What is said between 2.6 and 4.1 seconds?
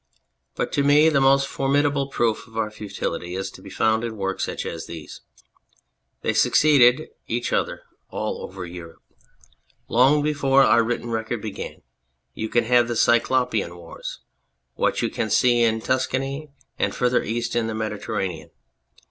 futility is to be found